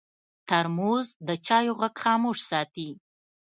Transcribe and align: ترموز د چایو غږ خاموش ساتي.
ترموز 0.47 1.07
د 1.27 1.29
چایو 1.45 1.73
غږ 1.79 1.93
خاموش 2.03 2.39
ساتي. 2.49 2.89